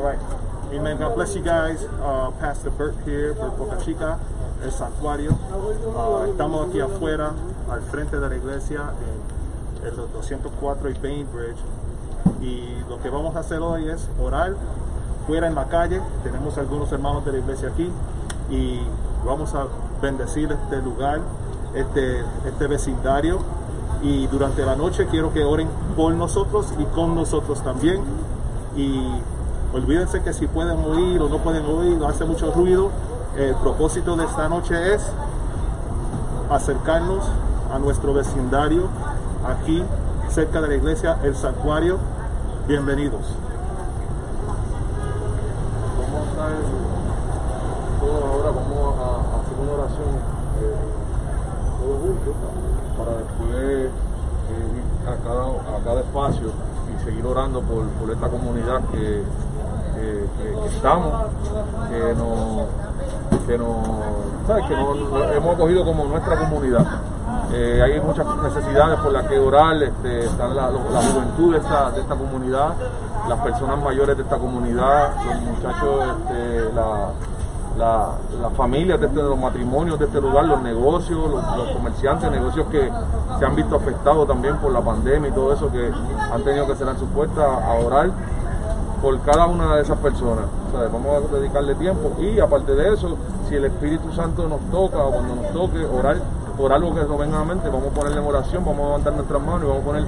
[0.00, 0.70] All.
[0.72, 0.96] Amen.
[0.96, 1.84] God bless you guys.
[2.00, 4.18] Uh, Pastor Bert here, Bert Boca Chica,
[4.62, 5.32] el santuario.
[5.32, 7.34] Uh, estamos aquí afuera,
[7.68, 8.94] al frente de la iglesia,
[9.82, 11.58] en el 204 y Bainbridge.
[12.40, 14.54] Y lo que vamos a hacer hoy es orar
[15.26, 16.00] fuera en la calle.
[16.22, 17.90] Tenemos algunos hermanos de la iglesia aquí
[18.48, 18.80] y
[19.26, 19.66] vamos a
[20.00, 21.20] bendecir este lugar,
[21.74, 23.40] este, este vecindario.
[24.02, 28.02] Y durante la noche quiero que oren por nosotros y con nosotros también.
[28.76, 29.20] Y
[29.72, 32.90] olvídense que si pueden oír o no pueden oír, hace mucho ruido.
[33.36, 35.02] El propósito de esta noche es
[36.50, 37.24] acercarnos
[37.72, 38.88] a nuestro vecindario
[39.46, 39.84] aquí
[40.28, 41.98] cerca de la iglesia El Santuario.
[42.66, 43.22] Bienvenidos.
[48.02, 50.08] Ahora, vamos a, hacer una oración
[50.60, 50.74] eh,
[52.98, 53.90] para después eh,
[54.74, 55.16] ir a
[55.84, 56.48] cada, espacio
[56.88, 59.22] y seguir orando por esta comunidad que,
[60.00, 61.12] que- estamos,
[61.90, 63.76] que nos, que nos,
[64.46, 64.64] ¿sabes?
[64.66, 64.96] Que nos,
[65.36, 66.86] hemos acogido como nuestra comunidad.
[67.52, 71.90] Eh, hay muchas necesidades por las que orar, este, están la, la juventud de esta,
[71.90, 72.68] de esta comunidad,
[73.28, 77.08] las personas mayores de esta comunidad, los muchachos, este, la,
[77.76, 78.08] la-
[78.40, 82.66] las familias de, este- los matrimonios de este lugar, los negocios, los, los comerciantes, negocios
[82.70, 82.90] que
[83.38, 85.90] se han visto afectados también por la pandemia y todo eso que
[86.32, 88.10] han tenido que cerrar sus puertas a orar
[89.00, 90.44] por cada una de esas personas.
[90.70, 93.16] Sea, vamos a dedicarle tiempo y aparte de eso,
[93.48, 96.16] si el Espíritu Santo nos toca o cuando nos toque orar
[96.56, 98.86] por algo que nos venga a la mente, vamos a ponerle en oración, vamos a
[98.86, 100.04] levantar nuestras manos y vamos a poner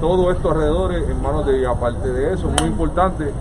[0.00, 1.76] todo esto alrededor en manos de Dios.
[1.76, 3.32] Aparte de eso, muy importante,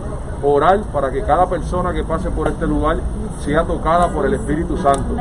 [0.44, 2.98] orar para que cada persona que pase por este lugar
[3.44, 5.16] sea tocada por el Espíritu Santo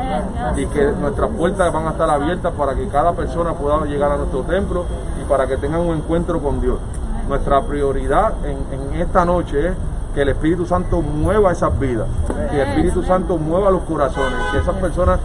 [0.55, 4.17] y que nuestras puertas van a estar abiertas para que cada persona pueda llegar a
[4.17, 4.85] nuestro templo
[5.19, 6.77] y para que tengan un encuentro con Dios.
[7.27, 9.73] Nuestra prioridad en, en esta noche es
[10.13, 12.07] que el Espíritu Santo mueva esas vidas,
[12.49, 15.19] que el Espíritu Santo mueva los corazones, que esas personas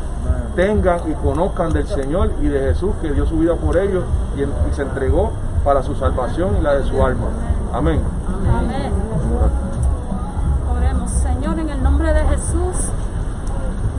[0.54, 4.04] tengan y conozcan del Señor y de Jesús que dio su vida por ellos
[4.36, 5.32] y, y se entregó
[5.64, 7.26] para su salvación y la de su alma.
[7.72, 8.00] Amén.
[8.48, 8.92] Amén.
[10.76, 12.90] Oremos, Señor, en el nombre de Jesús.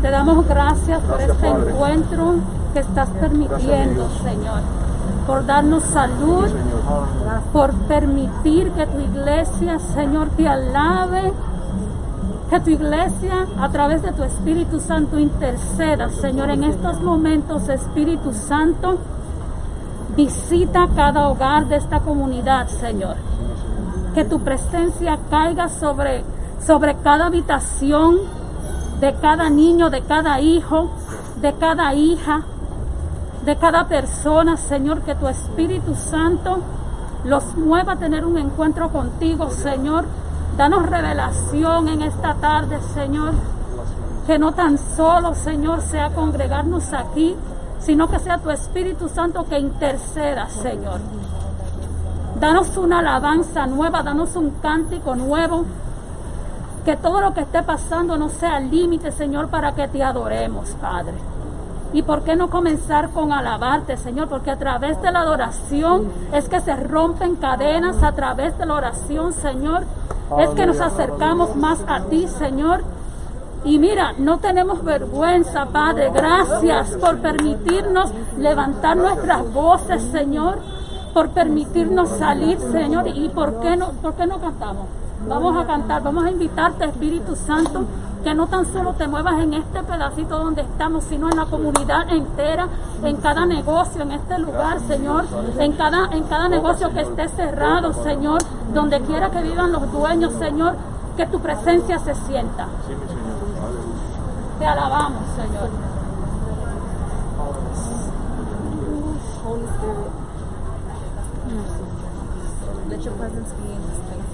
[0.01, 1.72] Te damos gracias por Gracias, este Padre.
[1.72, 2.35] encuentro
[2.73, 4.22] que estás permitiendo, Dios.
[4.23, 4.61] Señor.
[5.27, 6.47] Por darnos salud,
[7.53, 11.33] por permitir que tu iglesia, Señor, te alabe.
[12.49, 18.33] Que tu iglesia, a través de tu Espíritu Santo, interceda, Señor, en estos momentos, Espíritu
[18.33, 18.97] Santo.
[20.16, 23.17] Visita cada hogar de esta comunidad, Señor
[24.17, 26.23] que tu presencia caiga sobre,
[26.66, 28.17] sobre cada habitación
[28.99, 30.89] de cada niño, de cada hijo,
[31.39, 32.41] de cada hija,
[33.47, 36.59] de cada persona, Señor, que tu Espíritu Santo
[37.24, 40.03] los mueva a tener un encuentro contigo, Señor.
[40.58, 43.35] Danos revelación en esta tarde, Señor.
[44.25, 47.38] Que no tan solo, Señor, sea congregarnos aquí,
[47.80, 51.00] sino que sea tu Espíritu Santo que interceda, Señor.
[52.41, 55.64] Danos una alabanza nueva, danos un cántico nuevo.
[56.84, 61.36] Que todo lo que esté pasando no sea límite, Señor, para que te adoremos, Padre.
[61.93, 64.27] ¿Y por qué no comenzar con alabarte, Señor?
[64.27, 68.73] Porque a través de la adoración es que se rompen cadenas, a través de la
[68.75, 69.83] oración, Señor,
[70.39, 72.83] es que nos acercamos más a ti, Señor.
[73.63, 76.11] Y mira, no tenemos vergüenza, Padre.
[76.13, 80.59] Gracias por permitirnos levantar nuestras voces, Señor.
[81.13, 83.07] Por permitirnos salir, Señor.
[83.07, 84.87] ¿Y por qué no, por qué no cantamos?
[85.27, 87.85] Vamos a cantar, vamos a invitarte, Espíritu Santo,
[88.27, 92.09] que no tan solo te muevas en este pedacito donde estamos, sino en la comunidad
[92.09, 92.67] entera,
[93.01, 95.23] en cada negocio, en este lugar, Señor,
[95.57, 98.41] en cada, en cada negocio que esté cerrado, Señor,
[98.73, 100.75] donde quiera que vivan los dueños, Señor,
[101.16, 102.67] que tu presencia se sienta.
[104.59, 105.69] Te alabamos, Señor.
[112.89, 114.26] Let your presence be in this place.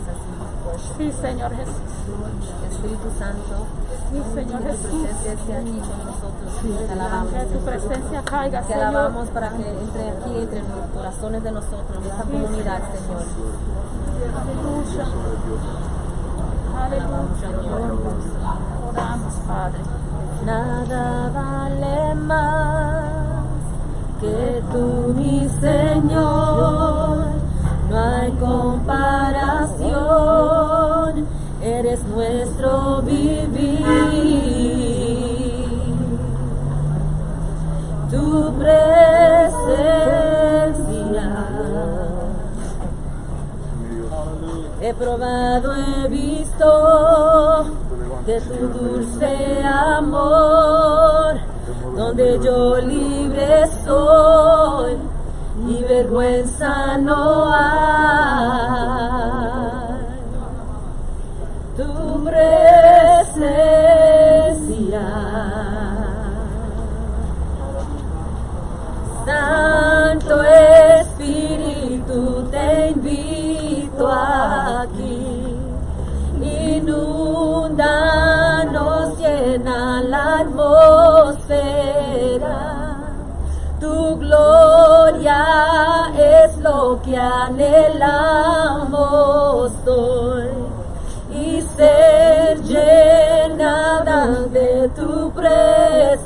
[0.97, 1.73] Sí, Señor Jesús.
[2.71, 3.65] Espíritu Santo,
[4.11, 4.89] Sí, Señor que tu Jesús.
[5.01, 6.49] presencia esté aquí con nosotros.
[6.87, 7.33] Te alabamos.
[7.33, 8.83] Que tu presencia caiga, Te Señor.
[8.87, 13.23] alabamos para que entre aquí, entre los corazones de nosotros, en esta comunidad, Señor.
[14.41, 15.05] Aleluya.
[16.83, 17.47] Aleluya.
[18.89, 19.79] Oramos, Padre.
[20.45, 23.03] Nada vale más
[24.19, 27.17] que tú, mi Señor.
[27.89, 29.77] No hay comparación,
[31.93, 33.83] eres nuestro vivir.
[38.09, 39.67] Tu presencia
[44.81, 47.65] he probado he visto
[48.25, 51.35] de tu dulce amor,
[51.95, 54.97] donde yo libre soy
[55.67, 59.42] y vergüenza no hay.
[61.75, 61.83] Tu
[62.23, 63.33] presencia.
[69.25, 70.43] Santo
[70.99, 75.57] Espíritu, te invito aquí.
[76.75, 77.95] Inunda,
[78.65, 81.37] nos llena la atmósfera.
[83.79, 85.43] Tu gloria
[86.15, 88.52] es lo que anhelamos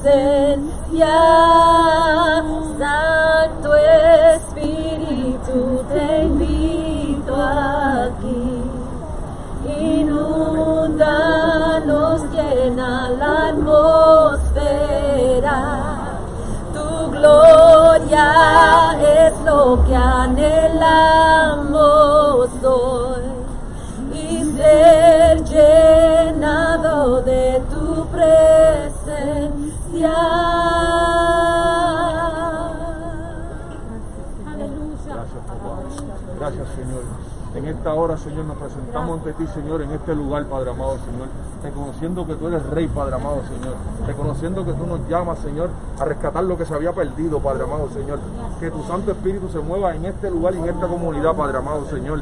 [0.07, 1.15] presencia.
[2.79, 3.69] Santo
[4.35, 8.63] Espíritu, te invito aquí.
[9.79, 11.15] Inunda,
[11.85, 14.79] nos llena la atmósfera.
[16.73, 18.27] Tu gloria
[19.01, 21.66] es lo que anhelamos
[36.77, 37.01] Señor.
[37.55, 41.27] En esta hora, Señor, nos presentamos ante ti, Señor, en este lugar, Padre amado, Señor.
[41.63, 43.73] Reconociendo que tú eres Rey, Padre amado, Señor.
[44.05, 45.69] Reconociendo que tú nos llamas, Señor,
[45.99, 48.19] a rescatar lo que se había perdido, Padre amado, Señor.
[48.59, 51.87] Que tu Santo Espíritu se mueva en este lugar y en esta comunidad, Padre amado,
[51.89, 52.21] Señor.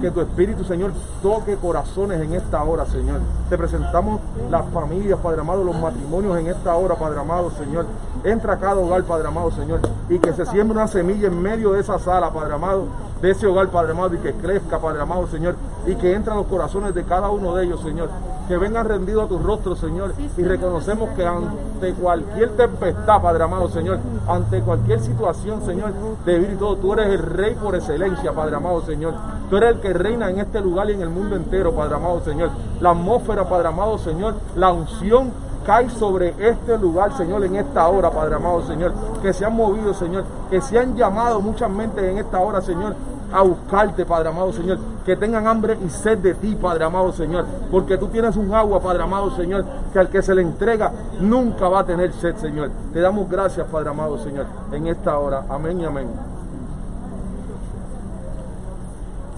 [0.00, 0.92] Que tu Espíritu, Señor,
[1.22, 3.20] toque corazones en esta hora, Señor.
[3.48, 4.20] Te presentamos
[4.50, 7.86] las familias, Padre amado, los matrimonios en esta hora, Padre amado, Señor.
[8.24, 9.80] Entra a cada hogar, Padre amado, Señor.
[10.08, 12.86] Y que se siembre una semilla en medio de esa sala, Padre amado,
[13.24, 15.54] de ese hogar, Padre amado, y que crezca, Padre amado, Señor.
[15.86, 18.10] Y que entre a los corazones de cada uno de ellos, Señor.
[18.48, 20.12] Que vengan rendidos a tu rostro, Señor.
[20.36, 23.98] Y reconocemos que ante cualquier tempestad, Padre amado, Señor,
[24.28, 25.92] ante cualquier situación, Señor,
[26.26, 29.14] de vivir y todo, tú eres el Rey por excelencia, Padre amado, Señor.
[29.48, 32.20] Tú eres el que reina en este lugar y en el mundo entero, Padre amado,
[32.26, 32.50] Señor.
[32.82, 34.34] La atmósfera, Padre amado, Señor.
[34.54, 35.32] La unción
[35.64, 38.92] cae sobre este lugar, Señor, en esta hora, Padre amado, Señor.
[39.22, 40.24] Que se han movido, Señor.
[40.50, 42.94] Que se han llamado muchas mentes en esta hora, Señor,
[43.34, 44.78] a buscarte, Padre amado, Señor.
[45.04, 47.44] Que tengan hambre y sed de ti, Padre amado, Señor.
[47.68, 51.68] Porque tú tienes un agua, Padre amado, Señor, que al que se le entrega nunca
[51.68, 52.70] va a tener sed, Señor.
[52.92, 55.44] Te damos gracias, Padre amado, Señor, en esta hora.
[55.50, 56.08] Amén y amén.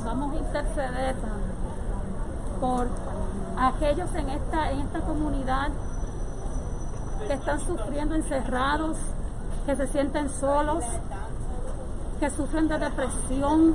[0.05, 1.17] Vamos a interceder
[2.61, 2.87] por
[3.59, 5.71] aquellos en esta, en esta comunidad
[7.27, 8.99] que están sufriendo encerrados,
[9.65, 10.85] que se sienten solos,
[12.21, 13.75] que sufren de depresión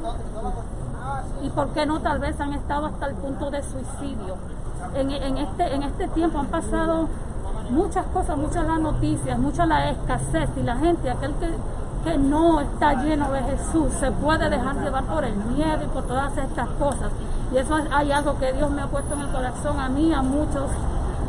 [1.44, 4.36] y por qué no tal vez han estado hasta el punto de suicidio.
[4.96, 7.08] En, este, en este tiempo han pasado
[7.70, 11.50] muchas cosas, muchas las noticias, mucha la escasez y la gente, aquel que,
[12.04, 16.04] que no está lleno de Jesús, se puede dejar llevar por el miedo y por
[16.04, 17.12] todas estas cosas.
[17.54, 20.14] Y eso es, hay algo que Dios me ha puesto en el corazón a mí,
[20.14, 20.70] a muchos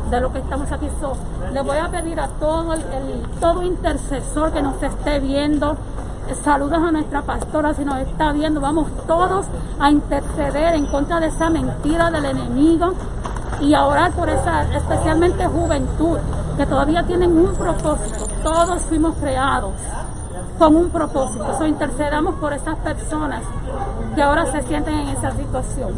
[0.09, 0.89] de los que estamos aquí.
[0.99, 1.13] So,
[1.51, 5.75] le voy a pedir a todo el, el- todo intercesor que nos esté viendo,
[6.35, 9.45] saludos a nuestra pastora si nos está viendo, vamos todos
[9.79, 12.93] a interceder en contra de esa mentira del enemigo
[13.59, 16.17] y a orar por esa, especialmente juventud,
[16.57, 18.27] que todavía tienen un propósito.
[18.43, 19.73] Todos fuimos creados
[20.57, 21.57] con un propósito.
[21.57, 23.41] So, intercedamos por esas personas
[24.15, 25.91] que ahora se sienten en esa situación.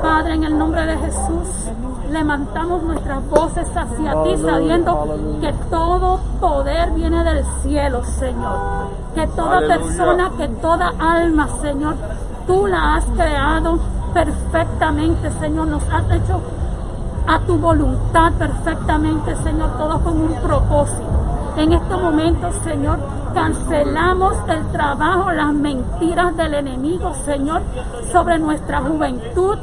[0.00, 1.70] Padre, en el nombre de Jesús,
[2.10, 8.88] levantamos nuestras voces hacia ti, sabiendo que todo poder viene del cielo, Señor.
[9.14, 9.78] Que toda Aleluya.
[9.78, 11.94] persona, que toda alma, Señor,
[12.48, 13.78] tú la has creado
[14.12, 15.68] perfectamente, Señor.
[15.68, 16.40] Nos has hecho
[17.28, 21.02] a tu voluntad perfectamente, Señor, todos con un propósito.
[21.56, 22.98] En estos momentos, Señor,
[23.34, 27.62] cancelamos el trabajo, las mentiras del enemigo, Señor,
[28.10, 29.58] sobre nuestra juventud,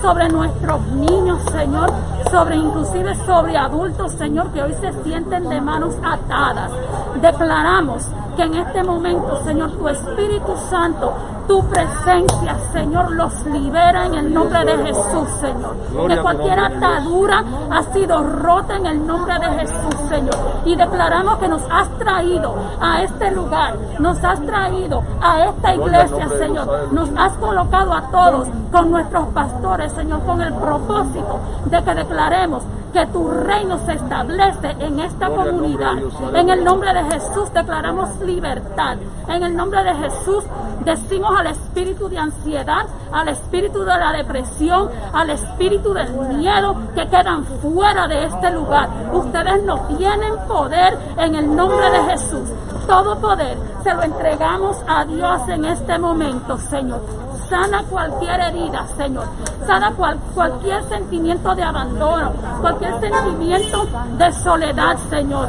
[0.00, 1.90] sobre nuestros niños, Señor,
[2.30, 6.70] sobre inclusive sobre adultos, Señor, que hoy se sienten de manos atadas.
[7.20, 11.14] Declaramos que en este momento, Señor, tu Espíritu Santo,
[11.46, 15.76] tu presencia, Señor, los libera en el nombre de Jesús, Señor.
[16.08, 20.36] Que cualquier atadura ha sido rota en el nombre de Jesús, Señor.
[20.64, 26.28] Y declaramos que nos has traído a este lugar, nos has traído a esta iglesia,
[26.28, 26.92] Señor.
[26.92, 32.62] Nos has colocado a todos con nuestros pastores, Señor, con el propósito de que declaremos
[32.94, 35.96] que tu reino se establece en esta Gloria comunidad.
[35.96, 36.14] Dios.
[36.32, 38.96] En el nombre de Jesús declaramos libertad.
[39.28, 40.44] En el nombre de Jesús
[40.84, 47.06] Decimos al espíritu de ansiedad, al espíritu de la depresión, al espíritu del miedo que
[47.08, 48.90] quedan fuera de este lugar.
[49.12, 52.50] Ustedes no tienen poder en el nombre de Jesús.
[52.86, 57.00] Todo poder se lo entregamos a Dios en este momento, Señor.
[57.48, 59.24] Sana cualquier herida, Señor.
[59.66, 63.86] Sana cual- cualquier sentimiento de abandono, cualquier sentimiento
[64.18, 65.48] de soledad, Señor.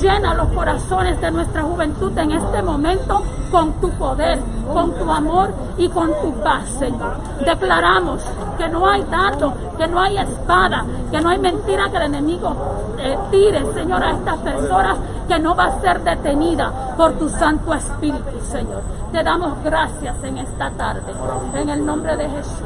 [0.00, 4.38] Llena los corazones de nuestra juventud en este momento con tu poder,
[4.72, 7.16] con tu amor y con tu paz, Señor.
[7.44, 8.22] Declaramos
[8.58, 12.54] que no hay dato, que no hay espada, que no hay mentira que el enemigo
[12.98, 17.74] eh, tire, Señor, a estas personas, que no va a ser detenida por tu Santo
[17.74, 18.82] Espíritu, Señor.
[19.12, 21.12] Te damos gracias en esta tarde,
[21.54, 22.60] en el nombre de Jesús.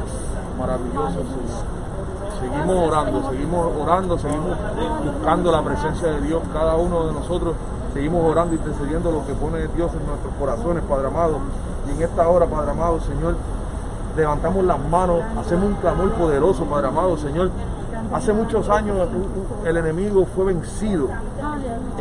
[0.59, 1.81] maravilloso Señor.
[2.39, 4.57] Seguimos orando, seguimos orando, seguimos
[5.05, 7.55] buscando la presencia de Dios, cada uno de nosotros,
[7.93, 11.37] seguimos orando y intercediendo lo que pone Dios en nuestros corazones, Padre amado.
[11.87, 13.35] Y en esta hora, Padre amado, Señor,
[14.17, 17.51] levantamos las manos, hacemos un clamor poderoso, Padre amado, Señor.
[18.11, 19.07] Hace muchos años
[19.63, 21.07] el enemigo fue vencido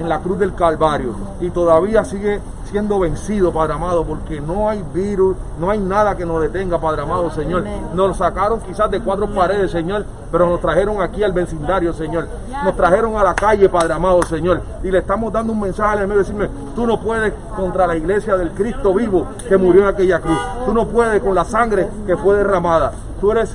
[0.00, 2.40] en la cruz del Calvario y todavía sigue
[2.71, 7.02] siendo vencido, Padre amado, porque no hay virus, no hay nada que nos detenga, Padre
[7.02, 7.64] amado, Señor.
[7.95, 12.28] Nos sacaron quizás de cuatro paredes, Señor, pero nos trajeron aquí al vecindario, Señor.
[12.64, 14.62] Nos trajeron a la calle, Padre amado, Señor.
[14.83, 18.37] Y le estamos dando un mensaje al enemigo, decirme, tú no puedes contra la iglesia
[18.37, 20.38] del Cristo vivo que murió en aquella cruz.
[20.64, 22.92] Tú no puedes con la sangre que fue derramada.
[23.21, 23.54] Tú eres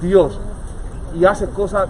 [0.00, 0.40] Dios
[1.14, 1.86] y haces cosas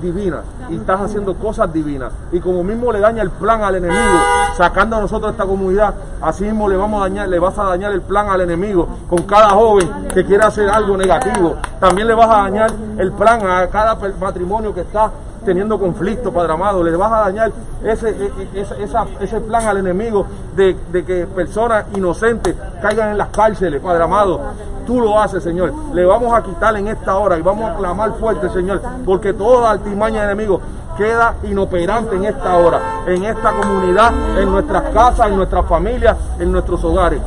[0.00, 2.12] divinas y estás haciendo cosas divinas.
[2.32, 4.18] Y como mismo le daña el plan al enemigo
[4.56, 7.92] sacando a nosotros esta comunidad así mismo le vamos a dañar le vas a dañar
[7.92, 11.56] el plan al enemigo con cada joven que quiera hacer algo negativo.
[11.80, 15.10] También le vas a dañar el plan a cada matrimonio que está
[15.48, 17.50] teniendo conflicto, Padre amado, le vas a dañar
[17.82, 23.16] ese, e- e- esa- ese plan al enemigo de, de que personas inocentes caigan en
[23.18, 24.40] las cárceles, Padre amado.
[24.86, 25.72] Tú lo haces, Señor.
[25.94, 29.70] Le vamos a quitar en esta hora y vamos a clamar fuerte, Señor, porque toda
[29.70, 30.60] altimaña de enemigo
[30.98, 36.52] queda inoperante en esta hora, en esta comunidad, en nuestras casas, en nuestras familias, en
[36.52, 37.20] nuestros hogares.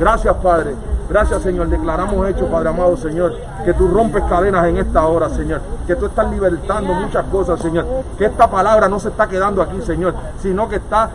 [0.00, 0.74] Gracias, Padre.
[1.08, 1.68] Gracias, Señor.
[1.68, 3.34] Declaramos hecho, Padre amado, Señor,
[3.64, 5.60] que tú rompes cadenas en esta hora, Señor.
[5.86, 7.86] Que tú estás libertando muchas cosas, Señor.
[8.18, 11.10] Que esta palabra no se está quedando aquí, Señor, sino que está,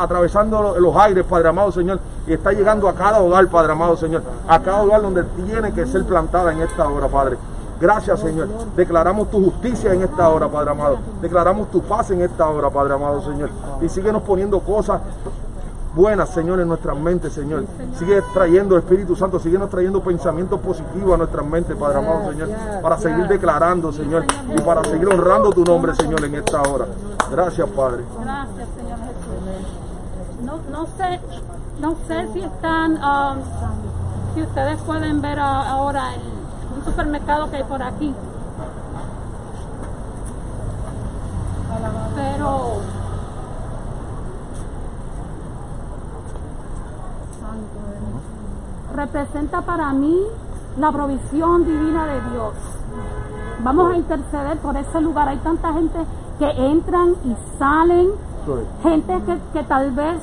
[0.00, 4.22] atravesando los aires, Padre amado, Señor, y está llegando a cada hogar, Padre amado, Señor.
[4.48, 7.38] A cada hogar donde tiene que ser plantada en esta hora, Padre.
[7.80, 8.48] Gracias, Señor.
[8.76, 10.98] Declaramos tu justicia en esta hora, Padre amado.
[11.20, 13.50] Declaramos tu paz en esta hora, Padre amado, Señor.
[13.80, 15.00] Y síguenos poniendo cosas
[15.94, 17.64] buenas, Señor, en nuestras mentes, Señor.
[17.98, 22.48] Sigue trayendo, Espíritu Santo, sigue nos trayendo pensamientos positivos a nuestras mentes, Padre amado, Señor,
[22.82, 24.24] para seguir declarando, Señor,
[24.56, 26.86] y para seguir honrando tu nombre, Señor, en esta hora.
[27.30, 28.04] Gracias, Padre.
[28.22, 30.42] Gracias, Señor Jesús.
[30.42, 31.20] No, no sé,
[31.80, 33.38] no sé si están, um,
[34.34, 36.20] si ustedes pueden ver ahora el,
[36.76, 38.14] un supermercado que hay por aquí.
[42.14, 42.80] Pero
[48.94, 50.18] representa para mí
[50.78, 52.54] la provisión divina de Dios.
[53.62, 55.28] Vamos a interceder por ese lugar.
[55.28, 55.98] Hay tanta gente
[56.38, 58.10] que entran y salen,
[58.82, 60.20] gente que, que tal vez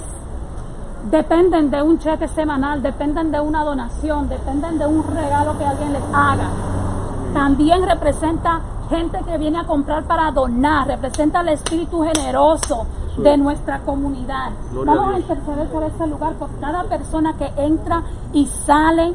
[1.10, 5.94] dependen de un cheque semanal, dependen de una donación, dependen de un regalo que alguien
[5.94, 6.50] les haga.
[7.34, 8.60] También representa
[8.90, 12.86] gente que viene a comprar para donar, representa el espíritu generoso
[13.24, 14.52] de nuestra comunidad.
[14.72, 19.14] Gloria Vamos a interceder por ese lugar, por cada persona que entra y sale,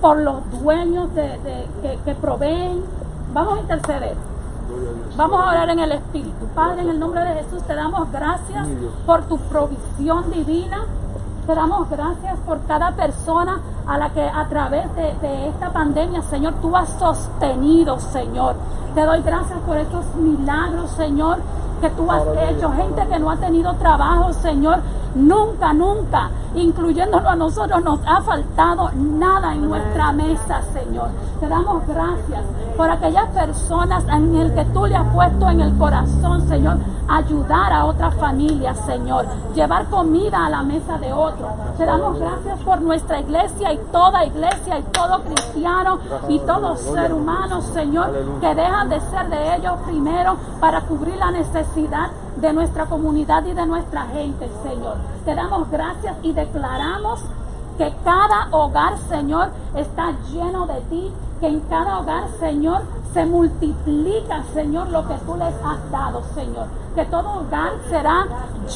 [0.00, 2.82] por los dueños de, de- que, que proveen.
[3.32, 4.16] Vamos a interceder.
[5.16, 6.46] Vamos a orar en el Espíritu.
[6.54, 8.66] Padre, en el nombre de Jesús te damos gracias
[9.06, 10.84] por tu provisión divina.
[11.46, 16.22] Te damos gracias por cada persona a la que a través de, de esta pandemia,
[16.22, 18.54] Señor, tú has sostenido, Señor.
[18.94, 21.38] Te doy gracias por estos milagros, Señor,
[21.84, 22.72] que tú has hecho.
[22.72, 24.78] Gente que no ha tenido trabajo, Señor.
[25.14, 31.08] Nunca, nunca, incluyéndolo a nosotros, nos ha faltado nada en nuestra mesa, Señor.
[31.40, 32.42] Te damos gracias
[32.76, 37.72] por aquellas personas en el que tú le has puesto en el corazón, Señor, ayudar
[37.72, 41.48] a otras familias, Señor, llevar comida a la mesa de otro.
[41.76, 47.12] Te damos gracias por nuestra iglesia y toda iglesia y todo cristiano y todo ser
[47.12, 52.86] humano, Señor, que dejan de ser de ellos primero para cubrir la necesidad de nuestra
[52.86, 54.96] comunidad y de nuestra gente, Señor.
[55.24, 57.20] Te damos gracias y declaramos
[57.78, 64.42] que cada hogar, Señor, está lleno de ti, que en cada hogar, Señor, se multiplica,
[64.52, 66.66] Señor, lo que tú les has dado, Señor.
[66.94, 68.26] Que todo hogar será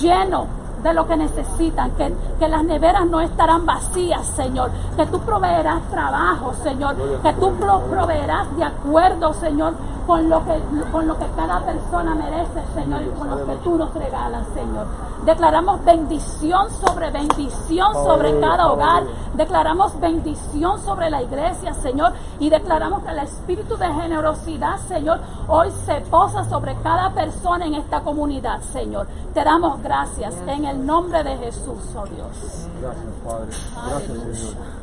[0.01, 0.47] lleno
[0.83, 5.83] de lo que necesitan, que, que las neveras no estarán vacías, Señor, que tú proveerás
[5.91, 9.75] trabajo, Señor, que tú pro- proveerás de acuerdo, Señor,
[10.09, 10.59] con lo que
[10.91, 14.87] con lo que cada persona merece, Señor, y con lo que tú nos regalas, Señor.
[15.27, 19.03] Declaramos bendición sobre bendición sobre cada hogar.
[19.35, 25.71] Declaramos bendición sobre la iglesia, Señor, y declaramos que el espíritu de generosidad, Señor, hoy
[25.85, 29.07] se posa sobre cada persona en esta comunidad, Señor.
[29.35, 32.67] Te damos gracias en el nombre de Jesús, oh Dios.
[32.81, 33.49] Gracias, Padre.
[33.91, 34.78] Gracias, Señor.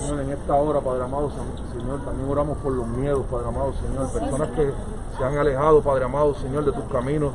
[0.00, 4.10] Señor, en esta hora, Padre amado, Señor, también oramos por los miedos, Padre amado, Señor.
[4.10, 4.72] Personas que
[5.18, 7.32] se han alejado, Padre amado, Señor, de tus caminos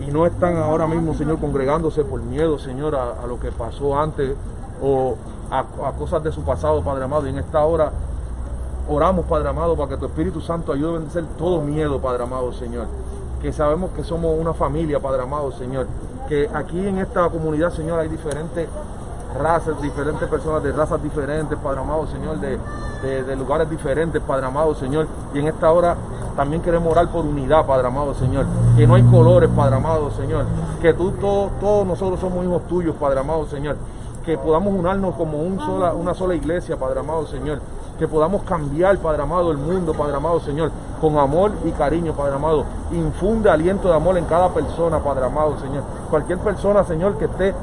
[0.00, 3.98] y no están ahora mismo, Señor, congregándose por miedo, Señor, a, a lo que pasó
[3.98, 4.34] antes
[4.82, 5.16] o
[5.50, 7.26] a, a cosas de su pasado, Padre amado.
[7.26, 7.92] Y en esta hora
[8.88, 12.52] oramos, Padre amado, para que tu Espíritu Santo ayude a vencer todo miedo, Padre amado,
[12.52, 12.86] Señor.
[13.42, 15.86] Que sabemos que somos una familia, Padre amado, Señor.
[16.28, 18.68] Que aquí en esta comunidad, Señor, hay diferentes
[19.38, 22.58] razas, diferentes personas de razas diferentes, Padre amado, Señor, de,
[23.24, 25.06] de- lugares diferentes, Padre amado, Señor.
[25.32, 25.96] Y en esta hora
[26.36, 28.46] también queremos orar por unidad, Padre amado, Señor.
[28.76, 30.44] Que no hay colores, Padre amado, Señor.
[30.82, 33.76] Que tú, todos, todos nosotros somos hijos tuyos, Padre amado, Señor.
[34.24, 37.60] Que podamos unirnos como un sola, una sola iglesia, Padre amado, Señor.
[37.98, 42.34] Que podamos cambiar, Padre amado, el mundo, Padre amado, Señor, con amor y cariño, Padre
[42.36, 42.64] amado.
[42.92, 45.82] Infunde aliento de amor en cada persona, Padre amado, Señor.
[46.08, 47.54] Cualquier persona, Señor, que esté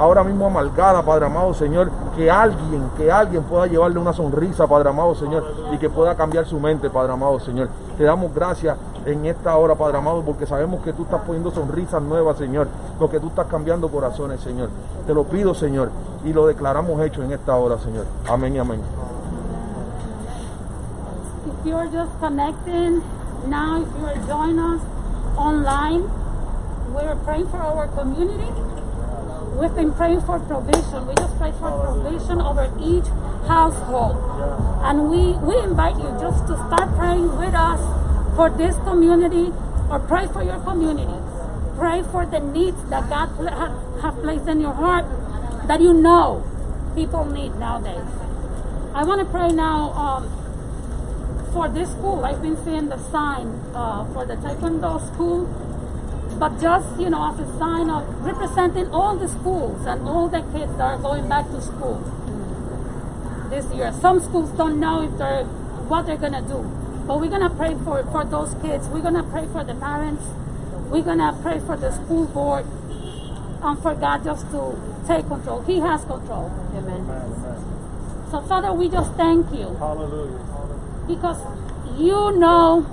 [0.00, 4.88] ahora mismo amargada, Padre amado, Señor, que alguien, que alguien pueda llevarle una sonrisa, Padre
[4.88, 7.68] amado, Señor, y que pueda cambiar su mente, Padre amado, Señor.
[7.98, 12.00] Te damos gracias en esta hora, Padre amado, porque sabemos que tú estás poniendo sonrisas
[12.00, 14.70] nuevas, Señor, porque tú estás cambiando corazones, Señor.
[15.06, 15.90] Te lo pido, Señor,
[16.24, 18.06] y lo declaramos hecho en esta hora, Señor.
[18.26, 18.80] Amén y amén.
[21.46, 23.02] If you're just connecting
[23.48, 24.80] now, if joining us
[25.36, 26.04] online,
[27.26, 28.50] praying for our community.
[29.58, 31.06] We've been praying for provision.
[31.06, 33.06] We just pray for provision over each
[33.46, 34.16] household.
[34.84, 37.80] And we, we invite you just to start praying with us
[38.36, 39.52] for this community
[39.90, 41.18] or pray for your community.
[41.76, 43.28] Pray for the needs that God
[44.02, 45.04] has placed in your heart
[45.66, 46.44] that you know
[46.94, 48.06] people need nowadays.
[48.94, 52.24] I want to pray now um, for this school.
[52.24, 55.46] I've been seeing the sign uh, for the Taekwondo school,
[56.40, 60.40] but just you know, as a sign of representing all the schools and all the
[60.52, 62.00] kids that are going back to school
[63.50, 63.92] this year.
[64.00, 65.44] Some schools don't know if they're
[65.92, 66.62] what they're gonna do,
[67.06, 68.88] but we're gonna pray for for those kids.
[68.88, 70.24] We're gonna pray for the parents.
[70.88, 72.64] We're gonna pray for the school board,
[73.62, 75.60] and for God just to take control.
[75.62, 76.50] He has control.
[76.74, 77.04] Amen.
[78.30, 80.38] So Father, we just thank you Hallelujah.
[81.06, 81.42] because
[81.98, 82.86] you know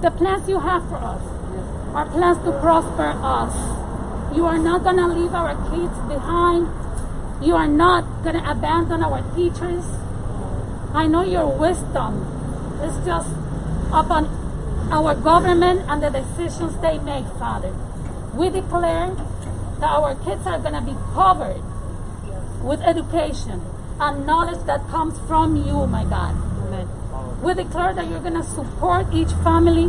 [0.00, 1.35] the plans you have for us
[1.96, 3.56] are plans to prosper us.
[4.36, 6.68] You are not going to leave our kids behind.
[7.42, 9.82] You are not going to abandon our teachers.
[10.92, 12.20] I know your wisdom
[12.84, 13.30] is just
[13.88, 14.28] upon
[14.92, 17.72] our government and the decisions they make, Father.
[18.34, 19.16] We declare
[19.80, 21.62] that our kids are going to be covered
[22.62, 23.62] with education
[23.98, 26.36] and knowledge that comes from you, my God.
[26.66, 26.88] Amen.
[27.42, 29.88] We declare that you're going to support each family,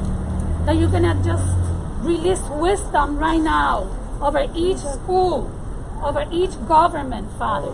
[0.63, 1.66] that you're going to just
[2.07, 3.87] release wisdom right now
[4.21, 5.51] over each school,
[6.03, 7.73] over each government, Father.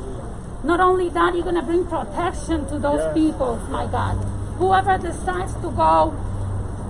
[0.64, 3.14] Not only that, you're going to bring protection to those Yes.
[3.14, 4.16] people, my God.
[4.58, 6.14] Whoever decides to go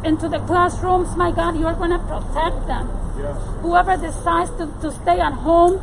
[0.03, 2.89] into the classrooms, my God, you're going to protect them.
[3.17, 3.37] Yes.
[3.61, 5.81] Whoever decides to, to stay at home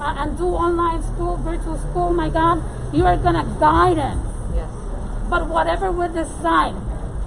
[0.00, 4.22] uh, and do online school, virtual school, my God, you are going to guide them.
[4.54, 4.70] Yes.
[5.28, 6.74] But whatever we decide,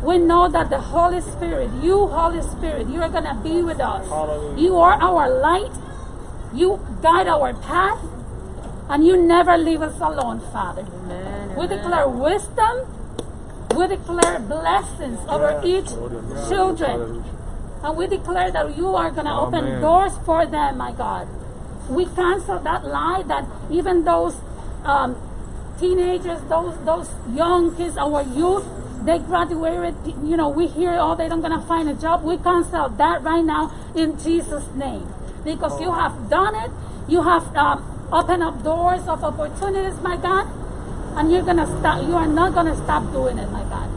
[0.01, 3.79] we know that the Holy Spirit, you, Holy Spirit, you are going to be with
[3.79, 4.07] us.
[4.07, 4.61] Hallelujah.
[4.61, 5.71] You are our light.
[6.53, 7.99] You guide our path.
[8.89, 10.81] And you never leave us alone, Father.
[10.81, 11.49] Amen.
[11.49, 11.77] We Amen.
[11.77, 12.87] declare wisdom.
[13.75, 15.89] We declare blessings over each
[16.49, 17.23] children.
[17.83, 21.27] And we declare that you are going to open doors for them, my God.
[21.89, 24.35] We cancel that lie that even those
[24.83, 25.15] um,
[25.79, 28.65] teenagers, those those young kids, our youth,
[29.05, 29.95] they graduated.
[30.23, 32.23] You know, we hear, oh, they're not gonna find a job.
[32.23, 35.07] We cancel that right now in Jesus' name,
[35.43, 36.71] because you have done it.
[37.07, 40.47] You have um, opened up doors of opportunities, my God,
[41.17, 42.05] and you're gonna stop.
[42.07, 43.89] You are not gonna stop doing it, my God.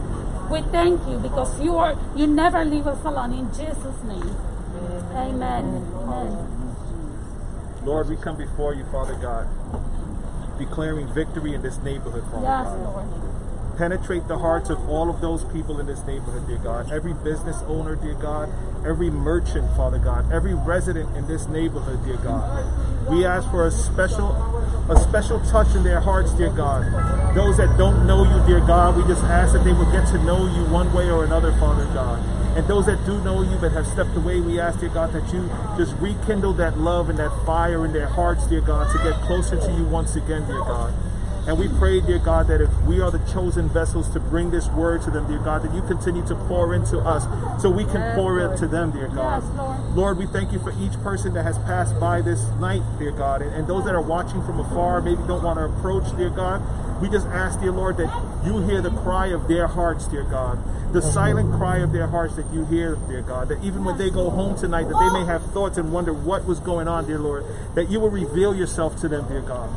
[0.49, 1.97] We thank you because you are.
[2.15, 3.33] You never leave us alone.
[3.33, 4.35] In Jesus' name,
[5.15, 5.85] Amen.
[5.95, 6.49] Amen.
[7.85, 9.47] Lord, we come before you, Father God,
[10.57, 12.79] declaring victory in this neighborhood, Father Yes, God.
[12.83, 13.32] Lord.
[13.77, 16.91] Penetrate the hearts of all of those people in this neighborhood, dear God.
[16.91, 18.49] Every business owner, dear God.
[18.85, 20.31] Every merchant, Father God.
[20.31, 23.09] Every resident in this neighborhood, dear God.
[23.09, 24.29] We ask for a special,
[24.91, 26.85] a special touch in their hearts, dear God.
[27.35, 30.23] Those that don't know you, dear God, we just ask that they will get to
[30.23, 32.23] know you one way or another, Father God.
[32.55, 35.33] And those that do know you but have stepped away, we ask, dear God, that
[35.33, 39.19] you just rekindle that love and that fire in their hearts, dear God, to get
[39.21, 40.93] closer to you once again, dear God.
[41.45, 44.67] And we pray, dear God, that if we are the chosen vessels to bring this
[44.69, 47.23] word to them, dear God, that you continue to pour into us
[47.61, 48.53] so we can Yes, pour Lord.
[48.53, 49.43] it to them, dear God.
[49.43, 49.95] Yes, Lord.
[49.95, 53.41] Lord, we thank you for each person that has passed by this night, dear God.
[53.41, 56.61] And, and those that are watching from afar, maybe don't want to approach, dear God.
[57.03, 58.07] We just ask, dear Lord, that
[58.45, 60.57] you hear the cry of their hearts, dear God.
[60.93, 63.49] The silent cry of their hearts that you hear, dear God.
[63.49, 66.45] That even when they go home tonight, that they may have thoughts and wonder what
[66.45, 67.43] was going on, dear Lord.
[67.75, 69.69] That you will reveal yourself to them, dear God.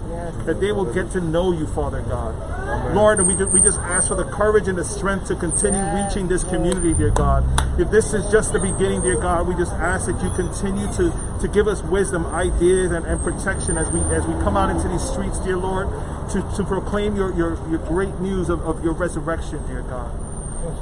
[0.47, 2.95] That they will get to know you, Father God.
[2.95, 5.83] Lord, and we just, we just ask for the courage and the strength to continue
[6.01, 7.43] reaching this community, dear God.
[7.81, 11.11] If this is just the beginning, dear God, we just ask that you continue to,
[11.41, 14.87] to give us wisdom, ideas, and, and protection as we as we come out into
[14.89, 15.89] these streets, dear Lord,
[16.31, 20.13] to, to proclaim your, your, your great news of, of your resurrection, dear God.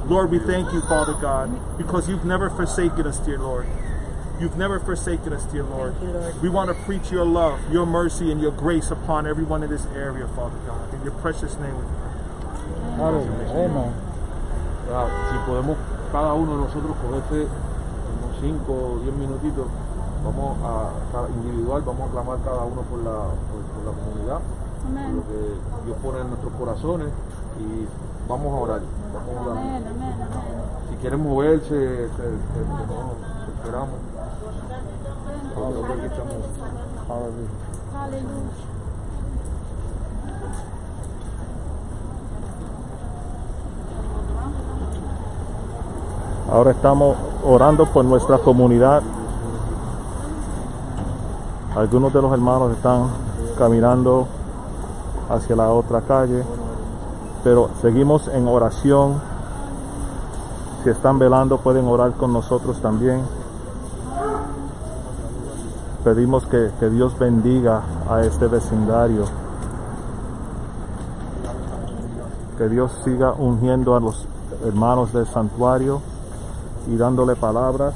[0.09, 3.67] Lord, we thank you, Father God, because you've never forsaken us, dear Lord.
[4.41, 5.95] You've never forsaken us, dear Lord.
[6.43, 9.87] We want to preach your love, your mercy, and your grace upon everyone in this
[9.95, 10.93] area, Father God.
[10.95, 12.05] In your precious name we pray.
[12.99, 13.95] Amen.
[14.89, 15.79] Ya, si podemos
[16.13, 17.49] cada uno de nosotros cogerse
[18.21, 19.67] unos 5 o 10 minutitos,
[20.23, 24.41] vamos a, cada individual, vamos a clamar cada uno por la, por, por la comunidad,
[24.41, 25.17] por Amén.
[25.17, 27.09] lo que Dios pone en nuestros corazones
[27.61, 27.89] y
[28.29, 28.81] vamos a orar.
[29.15, 29.59] Vamos a orar.
[29.59, 30.65] Amén, amén, amén.
[30.91, 33.15] Si quieren moverse, te, te- te- no,
[33.47, 33.95] te esperamos.
[35.55, 36.35] Nosotros aquí estamos.
[37.09, 38.03] Hallelujah.
[38.05, 38.51] Aleluya.
[46.51, 49.03] Ahora estamos orando por nuestra comunidad.
[51.77, 53.07] Algunos de los hermanos están
[53.59, 54.27] caminando
[55.29, 56.43] hacia la otra calle,
[57.43, 59.21] pero seguimos en oración.
[60.83, 63.23] Si están velando pueden orar con nosotros también.
[66.05, 69.25] Pedimos que, que Dios bendiga a este vecindario.
[72.59, 74.27] Que Dios siga ungiendo a los
[74.65, 76.01] hermanos del santuario
[76.87, 77.95] y dándole palabras.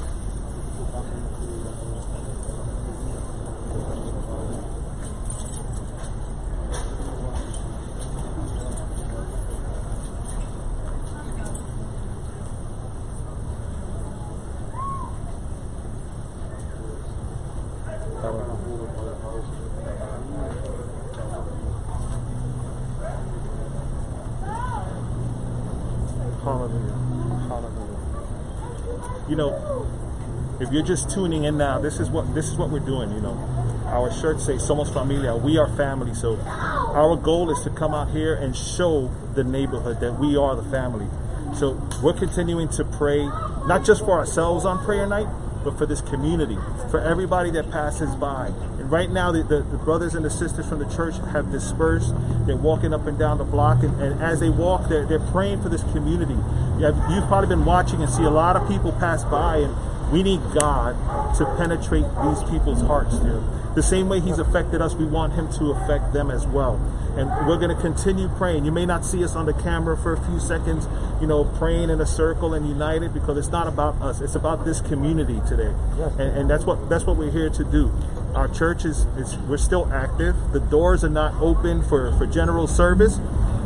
[29.29, 32.79] You know, if you're just tuning in now, this is what this is what we're
[32.79, 33.37] doing, you know.
[33.85, 36.15] Our shirts say Somos Familia, we are family.
[36.15, 40.55] So our goal is to come out here and show the neighborhood that we are
[40.55, 41.07] the family.
[41.55, 43.25] So we're continuing to pray,
[43.67, 45.27] not just for ourselves on prayer night,
[45.63, 46.57] but for this community,
[46.89, 48.47] for everybody that passes by.
[48.47, 52.13] And right now, the, the, the brothers and the sisters from the church have dispersed.
[52.45, 55.61] They're walking up and down the block, and, and as they walk, they're, they're praying
[55.61, 56.37] for this community.
[56.79, 60.41] You've probably been watching and see a lot of people pass by, and we need
[60.57, 60.95] God
[61.35, 63.43] to penetrate these people's hearts, dear.
[63.75, 66.75] The same way He's affected us, we want Him to affect them as well.
[67.17, 68.65] And we're going to continue praying.
[68.65, 70.87] You may not see us on the camera for a few seconds,
[71.19, 74.21] you know, praying in a circle and united because it's not about us.
[74.21, 75.73] It's about this community today.
[76.17, 77.91] And, and that's what that's what we're here to do.
[78.35, 80.35] Our church is, is we're still active.
[80.53, 83.17] The doors are not open for, for general service,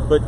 [0.09, 0.21] but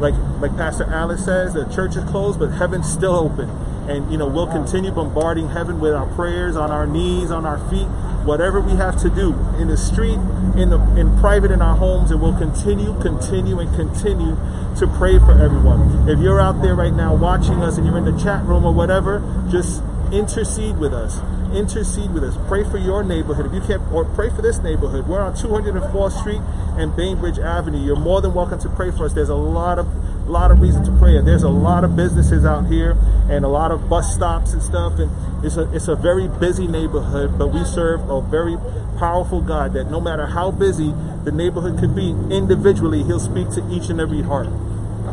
[0.00, 3.48] like like Pastor Alice says, the church is closed, but heaven's still open.
[3.88, 7.58] And you know, we'll continue bombarding heaven with our prayers on our knees, on our
[7.70, 7.86] feet,
[8.24, 10.18] whatever we have to do in the street,
[10.56, 14.36] in the in private, in our homes, and we'll continue, continue, and continue
[14.76, 16.08] to pray for everyone.
[16.08, 18.72] If you're out there right now watching us and you're in the chat room or
[18.72, 19.82] whatever, just
[20.12, 21.20] intercede with us.
[21.54, 22.36] Intercede with us.
[22.48, 23.46] Pray for your neighborhood.
[23.46, 25.06] If you can't, or pray for this neighborhood.
[25.06, 26.40] We're on 204th Street
[26.78, 27.78] and Bainbridge Avenue.
[27.84, 29.12] You're more than welcome to pray for us.
[29.12, 29.86] There's a lot of
[30.30, 31.20] lot of reason to pray.
[31.20, 32.96] There's a lot of businesses out here
[33.28, 34.98] and a lot of bus stops and stuff.
[34.98, 35.10] And
[35.44, 38.56] it's a it's a very busy neighborhood, but we serve a very
[38.98, 43.68] powerful God that no matter how busy the neighborhood could be individually, He'll speak to
[43.70, 44.48] each and every heart.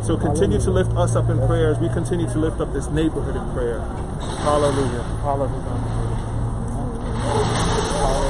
[0.04, 2.88] So continue to lift us up in prayer as we continue to lift up this
[2.88, 3.80] neighborhood in prayer.
[4.19, 5.04] Hallelujah.
[5.23, 6.07] Hallelujah.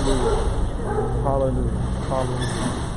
[0.08, 0.40] Hallelujah.
[1.26, 1.72] Hallelujah.
[2.08, 2.88] Hallelujah.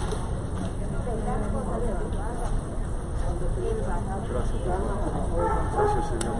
[5.75, 6.35] Gracias, Señor.